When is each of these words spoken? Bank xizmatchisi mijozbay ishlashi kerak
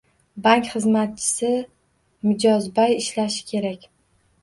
Bank 0.45 0.69
xizmatchisi 0.71 1.51
mijozbay 2.31 2.99
ishlashi 3.05 3.51
kerak 3.55 3.91